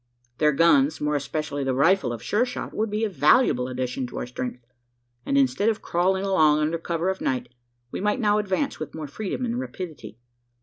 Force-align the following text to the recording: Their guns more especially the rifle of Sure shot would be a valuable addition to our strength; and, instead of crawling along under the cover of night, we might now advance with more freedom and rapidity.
Their 0.39 0.51
guns 0.51 0.99
more 0.99 1.15
especially 1.15 1.63
the 1.63 1.75
rifle 1.75 2.11
of 2.11 2.23
Sure 2.23 2.43
shot 2.43 2.73
would 2.73 2.89
be 2.89 3.03
a 3.05 3.07
valuable 3.07 3.67
addition 3.67 4.07
to 4.07 4.17
our 4.17 4.25
strength; 4.25 4.65
and, 5.27 5.37
instead 5.37 5.69
of 5.69 5.83
crawling 5.83 6.23
along 6.25 6.57
under 6.57 6.77
the 6.77 6.81
cover 6.81 7.09
of 7.09 7.21
night, 7.21 7.53
we 7.91 8.01
might 8.01 8.19
now 8.19 8.39
advance 8.39 8.79
with 8.79 8.95
more 8.95 9.05
freedom 9.07 9.45
and 9.45 9.59
rapidity. 9.59 10.17